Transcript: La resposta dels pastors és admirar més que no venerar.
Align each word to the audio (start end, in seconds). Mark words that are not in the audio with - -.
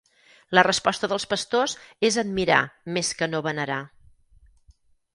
La 0.57 0.63
resposta 0.67 1.09
dels 1.11 1.27
pastors 1.33 1.77
és 2.11 2.19
admirar 2.23 2.59
més 2.97 3.15
que 3.21 3.31
no 3.35 3.45
venerar. 3.53 3.81